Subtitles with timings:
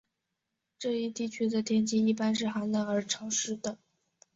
[0.79, 3.77] 这一地区的天气一般是寒冷而潮湿的。